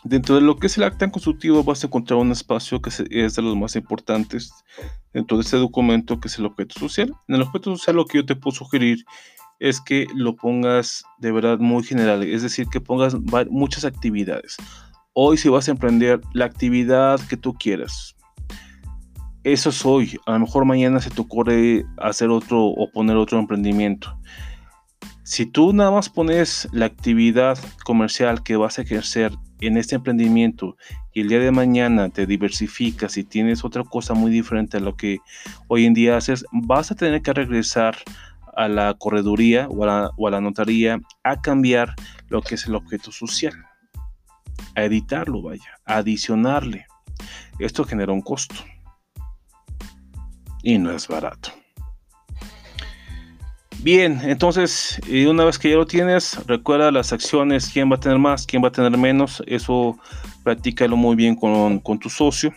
Dentro 0.04 0.36
de 0.36 0.42
lo 0.42 0.58
que 0.58 0.68
es 0.68 0.78
el 0.78 0.84
acta 0.84 1.12
constitutivo 1.12 1.64
vas 1.64 1.84
a 1.84 1.88
encontrar 1.88 2.20
un 2.20 2.32
espacio 2.32 2.82
que 2.82 2.90
es 2.90 3.36
de 3.36 3.42
los 3.42 3.58
más 3.58 3.76
importantes 3.76 4.52
dentro 5.14 5.38
de 5.38 5.44
este 5.44 5.58
documento 5.58 6.20
que 6.20 6.30
es 6.30 6.40
el 6.40 6.46
objeto 6.46 6.80
social. 6.80 7.14
En 7.28 7.36
el 7.36 7.42
objeto 7.42 7.76
social 7.76 7.98
lo 7.98 8.06
que 8.06 8.20
yo 8.20 8.26
te 8.26 8.36
puedo 8.36 8.56
sugerir 8.56 9.04
es 9.60 9.82
que 9.82 10.08
lo 10.16 10.36
pongas 10.36 11.04
de 11.20 11.34
verdad 11.34 11.60
muy 11.60 11.84
general, 11.84 12.24
es 12.24 12.44
decir, 12.44 12.68
que 12.68 12.80
pongas 12.80 13.16
muchas 13.50 13.84
actividades. 13.84 14.56
Hoy 15.14 15.38
si 15.38 15.50
vas 15.50 15.68
a 15.68 15.72
emprender 15.72 16.22
la 16.34 16.46
actividad 16.46 17.20
que 17.28 17.36
tú 17.36 17.54
quieras, 17.54 18.16
eso 19.44 19.70
es 19.70 19.86
hoy. 19.86 20.18
A 20.26 20.34
lo 20.34 20.40
mejor 20.40 20.64
mañana 20.64 21.02
se 21.02 21.10
te 21.10 21.22
ocurre 21.22 21.86
hacer 21.98 22.30
otro 22.30 22.66
o 22.66 22.90
poner 22.92 23.18
otro 23.18 23.38
emprendimiento. 23.40 24.18
Si 25.30 25.46
tú 25.46 25.74
nada 25.74 25.92
más 25.92 26.10
pones 26.10 26.68
la 26.72 26.88
actividad 26.88 27.60
comercial 27.84 28.42
que 28.42 28.56
vas 28.56 28.80
a 28.80 28.82
ejercer 28.82 29.32
en 29.62 29.78
este 29.78 29.94
emprendimiento 29.94 30.76
y 31.14 31.22
el 31.22 31.28
día 31.28 31.38
de 31.38 31.52
mañana 31.52 32.10
te 32.10 32.26
diversificas 32.26 33.16
y 33.16 33.24
tienes 33.24 33.64
otra 33.64 33.84
cosa 33.84 34.16
muy 34.16 34.32
diferente 34.32 34.78
a 34.78 34.80
lo 34.80 34.96
que 34.96 35.20
hoy 35.68 35.86
en 35.86 35.94
día 35.94 36.18
haces, 36.18 36.46
vas 36.52 36.90
a 36.90 36.96
tener 36.96 37.22
que 37.22 37.32
regresar 37.32 37.96
a 38.58 38.68
la 38.68 38.96
correduría 38.96 39.68
o 39.70 39.84
a 39.84 39.86
la, 39.86 40.12
o 40.18 40.28
a 40.28 40.32
la 40.32 40.42
notaría 40.42 41.00
a 41.24 41.40
cambiar 41.40 41.94
lo 42.30 42.42
que 42.42 42.56
es 42.56 42.66
el 42.66 42.74
objeto 42.74 43.12
social, 43.12 43.54
a 44.76 44.84
editarlo, 44.84 45.44
vaya, 45.44 45.78
a 45.86 45.98
adicionarle. 45.98 46.88
Esto 47.60 47.84
genera 47.84 48.14
un 48.14 48.24
costo 48.24 48.56
y 50.64 50.80
no 50.80 50.92
es 50.92 51.08
barato. 51.08 51.52
Bien, 53.82 54.20
entonces, 54.24 55.00
una 55.10 55.46
vez 55.46 55.58
que 55.58 55.70
ya 55.70 55.78
lo 55.78 55.86
tienes, 55.86 56.38
recuerda 56.46 56.92
las 56.92 57.14
acciones, 57.14 57.70
quién 57.72 57.90
va 57.90 57.96
a 57.96 58.00
tener 58.00 58.20
más, 58.20 58.46
quién 58.46 58.62
va 58.62 58.68
a 58.68 58.72
tener 58.74 58.98
menos, 58.98 59.42
eso 59.48 59.98
practícalo 60.44 60.98
muy 60.98 61.16
bien 61.16 61.36
con, 61.36 61.82
tu 62.00 62.10
socio. 62.10 62.54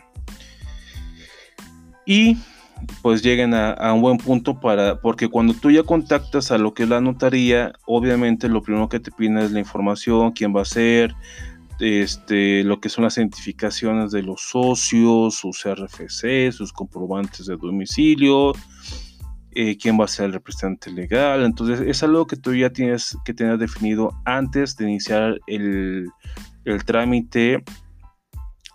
Y 2.05 2.37
pues 3.03 3.23
lleguen 3.23 3.55
a, 3.55 3.71
a, 3.71 3.93
un 3.93 4.03
buen 4.03 4.19
punto 4.19 4.59
para, 4.59 5.01
porque 5.01 5.29
cuando 5.29 5.55
tú 5.55 5.71
ya 5.71 5.85
contactas 5.85 6.51
a 6.51 6.59
lo 6.59 6.75
que 6.75 6.83
es 6.83 6.89
la 6.89 7.01
notaría, 7.01 7.73
obviamente 7.87 8.49
lo 8.49 8.61
primero 8.61 8.89
que 8.89 8.99
te 8.99 9.13
piden 9.13 9.39
es 9.39 9.53
la 9.53 9.61
información, 9.61 10.33
quién 10.33 10.55
va 10.55 10.63
a 10.63 10.65
ser, 10.65 11.15
este, 11.79 12.63
lo 12.65 12.81
que 12.81 12.89
son 12.89 13.05
las 13.05 13.17
identificaciones 13.19 14.13
de 14.13 14.23
los 14.23 14.41
socios, 14.43 15.37
sus 15.37 15.65
RFC, 15.65 16.53
sus 16.53 16.73
comprobantes 16.73 17.47
de 17.47 17.57
domicilio, 17.57 18.53
eh, 19.55 19.77
quién 19.77 19.99
va 19.99 20.05
a 20.05 20.09
ser 20.09 20.27
el 20.27 20.33
representante 20.33 20.91
legal. 20.91 21.45
Entonces 21.45 21.81
es 21.81 22.03
algo 22.03 22.27
que 22.27 22.37
tú 22.37 22.55
ya 22.55 22.71
tienes 22.71 23.17
que 23.25 23.35
tener 23.35 23.59
definido 23.59 24.13
antes 24.25 24.77
de 24.77 24.85
iniciar 24.85 25.41
el, 25.47 26.09
trámite 26.87 27.63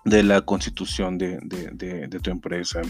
de 0.05 0.24
la 0.24 0.41
constitución 0.41 1.17
de, 1.17 1.39
tu 2.22 2.29
empresa. 2.29 2.81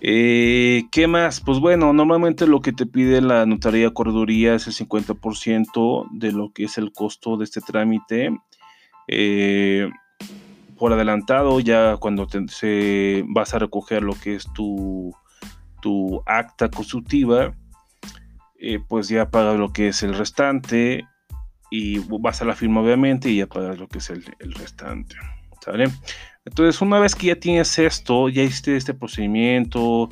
Eh, 0.00 0.84
¿Qué 0.90 1.06
más? 1.06 1.40
Pues 1.40 1.58
bueno, 1.58 1.92
normalmente 1.92 2.46
lo 2.46 2.62
que 2.62 2.72
te 2.72 2.86
pide 2.86 3.20
la 3.20 3.44
notaría 3.44 3.90
correduría 3.90 4.54
es 4.54 4.66
el 4.66 4.72
50% 4.72 6.08
de 6.12 6.32
lo 6.32 6.52
que 6.52 6.64
es 6.64 6.78
el 6.78 6.90
costo 6.92 7.36
de 7.36 7.44
este 7.44 7.60
trámite 7.60 8.30
eh, 9.12 9.90
por 10.78 10.94
adelantado, 10.94 11.60
ya 11.60 11.98
cuando 11.98 12.26
se, 12.48 13.22
vas 13.28 13.52
a 13.52 13.58
recoger 13.58 14.02
lo 14.02 14.14
que 14.14 14.36
es 14.36 14.46
tu, 14.54 15.14
tu 15.80 16.22
acta 16.26 16.70
constitutiva, 16.70 17.54
eh, 18.58 18.78
pues 18.88 19.08
ya 19.08 19.30
pagas 19.30 19.58
lo 19.58 19.72
que 19.72 19.88
es 19.88 20.02
el 20.02 20.14
restante 20.14 21.06
y 21.70 21.98
vas 21.98 22.42
a 22.42 22.44
la 22.44 22.54
firma 22.54 22.80
obviamente 22.80 23.30
y 23.30 23.38
ya 23.38 23.46
pagas 23.46 23.78
lo 23.78 23.88
que 23.88 23.98
es 23.98 24.10
el, 24.10 24.24
el 24.38 24.52
restante. 24.54 25.16
¿Sale? 25.60 25.88
Entonces, 26.44 26.80
una 26.80 26.98
vez 26.98 27.14
que 27.14 27.28
ya 27.28 27.36
tienes 27.36 27.78
esto, 27.78 28.28
ya 28.30 28.42
hiciste 28.42 28.76
este 28.76 28.94
procedimiento, 28.94 30.08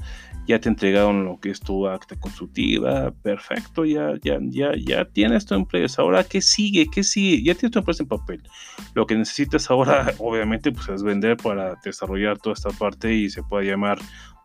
ya 0.49 0.59
te 0.59 0.71
entregaron 0.71 1.27
lo 1.27 1.39
que 1.39 1.51
es 1.51 1.61
tu 1.61 1.87
acta 1.87 2.17
constitutiva, 2.17 3.13
perfecto, 3.23 3.85
ya, 3.85 4.15
ya, 4.23 4.39
ya, 4.43 4.73
ya 4.77 5.05
tienes 5.05 5.45
tu 5.45 5.55
empresa. 5.55 6.01
Ahora, 6.01 6.25
¿qué 6.25 6.41
sigue? 6.41 6.87
¿Qué 6.91 7.05
sigue? 7.05 7.43
Ya 7.43 7.55
tienes 7.55 7.73
tu 7.73 7.79
empresa 7.79 8.03
en 8.03 8.09
papel. 8.09 8.43
Lo 8.95 9.07
que 9.07 9.15
necesitas 9.15 9.71
ahora, 9.71 10.15
obviamente, 10.19 10.73
pues 10.73 10.89
es 10.89 11.03
vender 11.03 11.37
para 11.37 11.77
desarrollar 11.85 12.39
toda 12.39 12.55
esta 12.55 12.71
parte 12.71 13.13
y 13.13 13.29
se 13.29 13.43
puede 13.43 13.67
llamar 13.67 13.99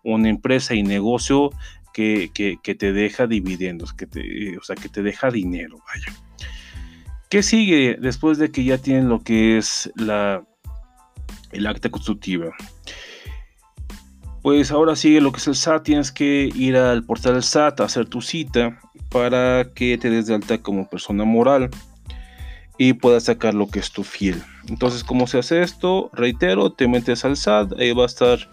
una 0.04 0.30
empresa 0.30 0.74
y 0.76 0.84
negocio 0.84 1.52
que, 1.94 2.30
te 2.64 2.94
deja 2.94 3.28
dividendos, 3.28 3.94
que 3.94 4.08
te, 4.08 4.58
o 4.58 4.64
sea, 4.64 4.76
que 4.76 4.90
te 4.90 5.04
deja 5.04 5.30
dinero, 5.30 5.78
vaya. 5.88 6.18
¿Qué 7.30 7.44
sigue 7.44 7.98
después 8.00 8.38
de 8.38 8.52
que 8.52 8.64
ya 8.64 8.78
tienes 8.78 9.06
lo 9.06 9.24
que 9.24 9.58
es 9.58 9.92
la, 9.96 10.46
el 11.52 11.68
acta 11.68 11.90
constitutiva? 11.90 12.54
pues 14.44 14.72
ahora 14.72 14.98
sigue 14.98 15.22
lo 15.22 15.32
que 15.32 15.38
es 15.38 15.48
el 15.48 15.56
SAT, 15.56 15.84
tienes 15.84 16.12
que 16.12 16.50
ir 16.54 16.76
al 16.76 17.06
portal 17.06 17.36
del 17.36 17.44
SAT 17.44 17.80
a 17.80 17.86
hacer 17.86 18.08
tu 18.08 18.22
cita 18.22 18.78
para 19.10 19.72
que 19.74 19.98
te 19.98 20.10
des 20.10 20.28
de 20.28 20.36
alta 20.36 20.58
como 20.58 20.90
persona 20.90 21.24
moral 21.24 21.70
y 22.78 22.92
puedas 22.92 23.24
sacar 23.24 23.54
lo 23.54 23.68
que 23.68 23.80
es 23.80 23.92
tu 23.92 24.04
fiel. 24.04 24.44
Entonces, 24.68 25.06
¿cómo 25.06 25.28
se 25.28 25.40
hace 25.40 25.62
esto? 25.62 26.10
Reitero, 26.12 26.74
te 26.74 26.90
metes 26.90 27.24
al 27.24 27.38
SAT, 27.38 27.80
ahí 27.80 27.94
va 27.94 28.04
a 28.04 28.08
estar, 28.08 28.52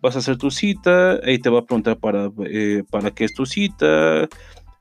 vas 0.00 0.16
a 0.16 0.20
hacer 0.20 0.36
tu 0.36 0.50
cita, 0.50 1.18
ahí 1.24 1.38
te 1.38 1.50
va 1.50 1.60
a 1.60 1.64
preguntar 1.64 1.98
para, 1.98 2.30
eh, 2.46 2.84
para 2.90 3.10
qué 3.10 3.24
es 3.24 3.34
tu 3.34 3.46
cita, 3.46 4.28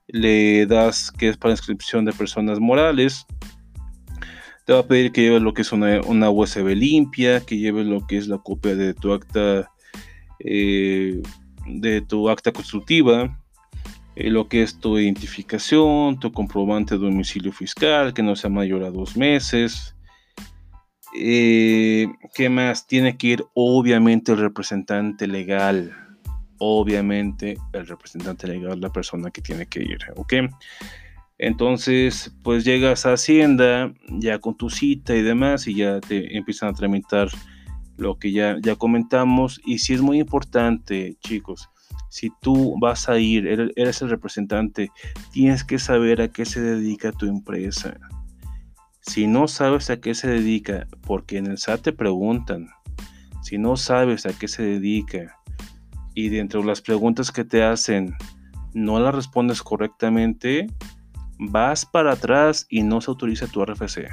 le 0.08 0.66
das 0.66 1.12
que 1.12 1.30
es 1.30 1.38
para 1.38 1.54
inscripción 1.54 2.06
de 2.06 2.14
personas 2.14 2.60
morales, 2.60 3.26
te 4.66 4.74
va 4.74 4.80
a 4.80 4.88
pedir 4.88 5.12
que 5.12 5.22
lleves 5.22 5.42
lo 5.42 5.54
que 5.54 5.62
es 5.62 5.72
una, 5.72 6.02
una 6.02 6.30
USB 6.30 6.76
limpia, 6.76 7.40
que 7.40 7.58
lleves 7.58 7.86
lo 7.86 8.06
que 8.06 8.18
es 8.18 8.28
la 8.28 8.38
copia 8.38 8.76
de 8.76 8.94
tu 8.94 9.14
acta 9.14 9.72
eh, 10.40 11.22
de 11.66 12.02
tu 12.02 12.30
acta 12.30 12.52
constructiva, 12.52 13.40
eh, 14.16 14.30
lo 14.30 14.48
que 14.48 14.64
es 14.64 14.80
tu 14.80 14.98
identificación, 14.98 16.20
tu 16.20 16.32
comprobante 16.32 16.96
de 16.96 17.06
domicilio 17.06 17.52
fiscal, 17.52 18.14
que 18.14 18.24
no 18.24 18.36
sea 18.36 18.50
mayor 18.50 18.84
a 18.84 18.92
dos 18.92 19.18
meses. 19.18 19.97
Eh, 21.16 22.08
¿Qué 22.34 22.50
más? 22.50 22.88
Tiene 22.88 23.18
que 23.18 23.28
ir 23.28 23.46
obviamente 23.54 24.32
el 24.32 24.40
representante 24.40 25.28
legal. 25.28 25.96
Obviamente 26.60 27.58
el 27.74 27.88
representante 27.88 28.48
legal, 28.48 28.82
la 28.82 28.92
persona 28.92 29.30
que 29.30 29.42
tiene 29.42 29.68
que 29.68 29.84
ir, 29.84 30.00
¿ok? 30.16 30.34
Entonces, 31.38 32.36
pues 32.44 32.66
llegas 32.66 33.06
a 33.06 33.14
Hacienda 33.14 33.94
ya 34.10 34.40
con 34.40 34.58
tu 34.58 34.70
cita 34.72 35.16
y 35.16 35.22
demás 35.22 35.68
y 35.68 35.76
ya 35.76 36.00
te 36.00 36.36
empiezan 36.36 36.70
a 36.70 36.74
tramitar 36.74 37.30
lo 37.98 38.18
que 38.18 38.32
ya, 38.32 38.58
ya 38.62 38.76
comentamos. 38.76 39.62
Y 39.66 39.80
si 39.80 39.94
es 39.94 40.02
muy 40.02 40.20
importante, 40.20 41.16
chicos, 41.20 41.70
si 42.10 42.32
tú 42.42 42.76
vas 42.80 43.10
a 43.10 43.20
ir, 43.20 43.48
eres 43.76 44.02
el 44.02 44.10
representante, 44.10 44.90
tienes 45.32 45.64
que 45.64 45.78
saber 45.78 46.22
a 46.22 46.30
qué 46.30 46.46
se 46.46 46.62
dedica 46.62 47.12
tu 47.12 47.28
empresa. 47.28 47.98
Si 49.08 49.26
no 49.26 49.48
sabes 49.48 49.90
a 49.90 50.02
qué 50.02 50.14
se 50.14 50.28
dedica, 50.28 50.86
porque 51.02 51.38
en 51.38 51.48
el 51.48 51.58
SAT 51.58 51.82
te 51.82 51.94
preguntan, 51.94 52.70
si 53.42 53.58
no 53.58 53.78
sabes 53.78 54.26
a 54.26 54.38
qué 54.38 54.50
se 54.50 54.64
dedica 54.64 55.38
y 56.14 56.28
dentro 56.28 56.60
de 56.60 56.68
las 56.68 56.82
preguntas 56.82 57.32
que 57.32 57.46
te 57.46 57.64
hacen 57.64 58.16
no 58.74 59.00
las 59.00 59.16
respondes 59.16 59.64
correctamente, 59.64 60.68
vas 61.40 61.86
para 61.86 62.12
atrás 62.12 62.68
y 62.70 62.84
no 62.84 63.00
se 63.00 63.10
autoriza 63.10 63.48
tu 63.48 63.64
RFC. 63.64 64.10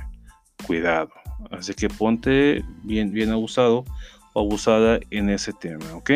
Cuidado. 0.64 1.10
Así 1.50 1.74
que 1.74 1.88
ponte 1.88 2.64
bien, 2.84 3.12
bien 3.12 3.30
abusado 3.30 3.84
o 4.32 4.40
abusada 4.40 5.00
en 5.10 5.28
ese 5.28 5.52
tema, 5.52 5.92
¿ok? 5.94 6.10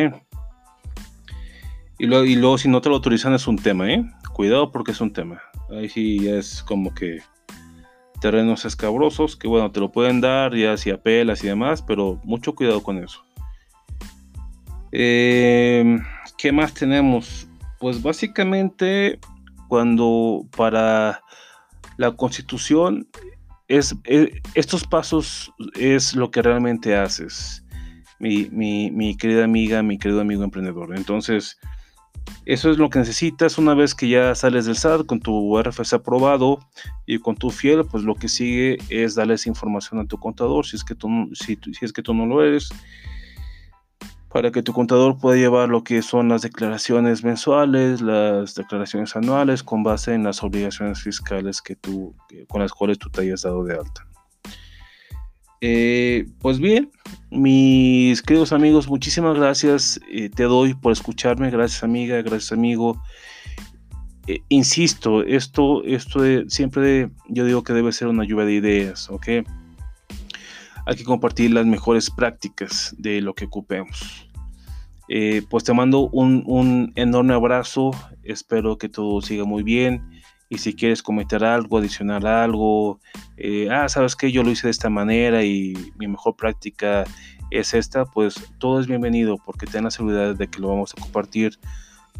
Y 1.99 2.05
luego, 2.05 2.23
y 2.23 2.35
luego 2.35 2.57
si 2.57 2.69
no 2.69 2.79
te 2.79 2.87
lo 2.87 2.95
autorizan 2.95 3.33
es 3.33 3.45
un 3.45 3.57
tema, 3.57 3.91
¿eh? 3.91 4.09
Cuidado 4.33 4.71
porque 4.71 4.91
es 4.91 5.01
un 5.01 5.11
tema. 5.11 5.41
Ahí 5.69 5.89
sí 5.89 6.29
es 6.29 6.63
como 6.63 6.93
que 6.93 7.19
terrenos 8.19 8.65
escabrosos 8.65 9.35
que 9.35 9.47
bueno, 9.47 9.71
te 9.71 9.79
lo 9.79 9.91
pueden 9.91 10.21
dar 10.21 10.55
ya 10.55 10.77
si 10.77 10.91
apelas 10.91 11.43
y 11.43 11.47
demás, 11.47 11.81
pero 11.81 12.19
mucho 12.23 12.53
cuidado 12.53 12.83
con 12.83 12.97
eso. 12.97 13.23
Eh, 14.91 15.97
¿Qué 16.37 16.51
más 16.51 16.73
tenemos? 16.73 17.47
Pues 17.79 18.01
básicamente 18.01 19.19
cuando 19.67 20.45
para 20.55 21.21
la 21.97 22.11
constitución 22.11 23.07
es, 23.67 23.95
eh, 24.05 24.41
estos 24.55 24.85
pasos 24.85 25.53
es 25.75 26.15
lo 26.15 26.31
que 26.31 26.41
realmente 26.41 26.95
haces, 26.95 27.63
mi, 28.19 28.49
mi, 28.51 29.15
querida 29.15 29.45
amiga, 29.45 29.81
mi 29.83 29.97
querido 29.97 30.21
amigo 30.21 30.43
emprendedor. 30.43 30.95
Entonces, 30.95 31.57
eso 32.45 32.71
es 32.71 32.77
lo 32.77 32.89
que 32.89 32.99
necesitas 32.99 33.57
una 33.57 33.73
vez 33.73 33.93
que 33.93 34.09
ya 34.09 34.33
sales 34.35 34.65
del 34.65 34.75
SAT 34.75 35.05
con 35.05 35.19
tu 35.19 35.61
RFC 35.61 35.93
aprobado 35.93 36.59
y 37.05 37.19
con 37.19 37.35
tu 37.35 37.49
fiel, 37.49 37.85
pues 37.85 38.03
lo 38.03 38.15
que 38.15 38.27
sigue 38.27 38.77
es 38.89 39.15
darles 39.15 39.47
información 39.47 39.99
a 39.99 40.05
tu 40.05 40.17
contador 40.19 40.65
si 40.65 40.75
es 40.75 40.83
que 40.83 40.95
tú, 40.95 41.29
si, 41.33 41.57
si 41.57 41.85
es 41.85 41.93
que 41.93 42.01
tú 42.01 42.13
no 42.13 42.25
lo 42.25 42.43
eres 42.43 42.69
para 44.29 44.51
que 44.51 44.61
tu 44.61 44.73
contador 44.73 45.17
pueda 45.17 45.37
llevar 45.37 45.69
lo 45.69 45.83
que 45.83 46.01
son 46.01 46.29
las 46.29 46.43
declaraciones 46.43 47.23
mensuales, 47.23 47.99
las 48.01 48.53
declaraciones 48.55 49.15
anuales 49.15 49.63
con 49.63 49.83
base 49.83 50.13
en 50.13 50.23
las 50.23 50.43
obligaciones 50.43 51.01
fiscales 51.01 51.61
que 51.61 51.75
tú, 51.75 52.15
con 52.47 52.61
las 52.61 52.71
cuales 52.71 52.99
tú 52.99 53.09
te 53.09 53.21
hayas 53.21 53.41
dado 53.41 53.63
de 53.63 53.75
alta. 53.75 54.08
Eh, 55.61 56.25
pues 56.39 56.59
bien, 56.59 56.89
mis 57.31 58.21
queridos 58.21 58.53
amigos, 58.53 58.87
muchísimas 58.87 59.35
gracias. 59.35 59.99
Eh, 60.11 60.29
te 60.29 60.43
doy 60.43 60.73
por 60.73 60.93
escucharme. 60.93 61.51
Gracias 61.51 61.83
amiga, 61.83 62.21
gracias 62.21 62.51
amigo. 62.51 63.01
Eh, 64.27 64.41
insisto, 64.49 65.23
esto, 65.23 65.83
esto 65.83 66.21
siempre 66.47 67.09
yo 67.27 67.45
digo 67.45 67.63
que 67.63 67.73
debe 67.73 67.91
ser 67.91 68.07
una 68.07 68.23
lluvia 68.25 68.45
de 68.45 68.53
ideas, 68.53 69.09
¿ok? 69.09 69.27
Hay 70.85 70.95
que 70.95 71.03
compartir 71.03 71.51
las 71.51 71.65
mejores 71.65 72.09
prácticas 72.09 72.95
de 72.97 73.21
lo 73.21 73.33
que 73.33 73.45
ocupemos. 73.45 74.27
pues 75.49 75.63
te 75.63 75.73
mando 75.73 76.09
un, 76.09 76.43
un 76.45 76.93
enorme 76.95 77.33
abrazo. 77.33 77.91
Espero 78.23 78.77
que 78.77 78.89
todo 78.89 79.21
siga 79.21 79.43
muy 79.43 79.63
bien 79.63 80.21
y 80.49 80.57
si 80.57 80.73
quieres 80.73 81.03
comentar 81.03 81.43
algo, 81.43 81.77
adicionar 81.77 82.25
algo, 82.25 82.99
eh, 83.37 83.69
ah, 83.71 83.87
sabes 83.87 84.15
que 84.15 84.31
yo 84.31 84.43
lo 84.43 84.49
hice 84.49 84.67
de 84.67 84.71
esta 84.71 84.89
manera 84.89 85.43
y 85.43 85.73
mi 85.97 86.07
mejor 86.07 86.35
práctica 86.35 87.03
es 87.51 87.73
esta, 87.73 88.05
pues 88.05 88.35
todo 88.57 88.79
es 88.79 88.87
bienvenido 88.87 89.37
porque 89.37 89.67
ten 89.67 89.83
la 89.83 89.91
seguridad 89.91 90.35
de 90.35 90.47
que 90.47 90.59
lo 90.59 90.69
vamos 90.69 90.93
a 90.97 91.01
compartir 91.01 91.59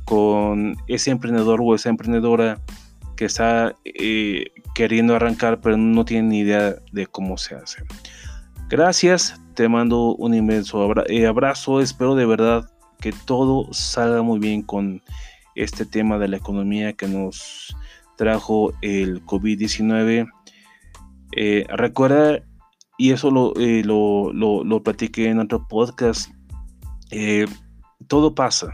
con 0.06 0.76
ese 0.88 1.12
emprendedor 1.12 1.60
o 1.62 1.74
esa 1.74 1.90
emprendedora 1.90 2.62
que 3.16 3.26
está 3.26 3.76
eh, 3.84 4.46
queriendo 4.76 5.16
arrancar 5.16 5.60
pero 5.60 5.76
no 5.78 6.06
tiene 6.06 6.30
ni 6.30 6.40
idea 6.40 6.76
de 6.92 7.08
cómo 7.08 7.38
se 7.38 7.56
hace. 7.56 7.84
Gracias, 8.70 9.42
te 9.56 9.68
mando 9.68 10.16
un 10.16 10.36
inmenso 10.36 10.94
eh, 11.08 11.26
abrazo, 11.26 11.82
espero 11.82 12.14
de 12.14 12.28
verdad 12.28 12.70
que 13.00 13.12
todo 13.26 13.74
salga 13.74 14.22
muy 14.22 14.40
bien 14.40 14.62
con 14.62 15.02
este 15.56 15.86
tema 15.86 16.20
de 16.20 16.28
la 16.28 16.38
economía 16.38 16.94
que 16.94 17.08
nos 17.08 17.76
trajo 18.20 18.74
el 18.82 19.26
COVID-19. 19.26 20.30
Eh, 21.38 21.66
recuerda, 21.70 22.44
y 22.98 23.12
eso 23.12 23.32
lo, 23.32 23.54
eh, 23.56 23.82
lo, 23.86 24.34
lo, 24.34 24.84
platiqué 24.84 25.30
en 25.30 25.40
otro 25.40 25.66
podcast, 25.70 26.30
eh, 27.12 27.46
todo 28.08 28.36
pasa, 28.36 28.74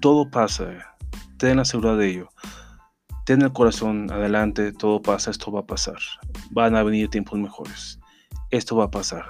todo 0.00 0.28
pasa, 0.28 0.96
ten 1.38 1.58
la 1.58 1.64
seguridad 1.64 1.96
de 1.96 2.10
ello. 2.10 2.28
Ten 3.26 3.42
el 3.42 3.52
corazón 3.52 4.10
adelante, 4.10 4.72
todo 4.72 5.00
pasa, 5.00 5.30
esto 5.30 5.52
va 5.52 5.60
a 5.60 5.66
pasar. 5.66 5.98
Van 6.50 6.74
a 6.74 6.82
venir 6.82 7.08
tiempos 7.08 7.38
mejores. 7.38 8.00
Esto 8.50 8.74
va 8.74 8.86
a 8.86 8.90
pasar. 8.90 9.24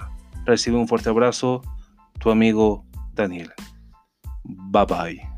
Recibe 0.45 0.75
un 0.75 0.87
fuerte 0.87 1.09
abrazo, 1.09 1.61
tu 2.19 2.31
amigo 2.31 2.83
Daniel. 3.13 3.53
Bye 4.43 4.85
bye. 4.85 5.34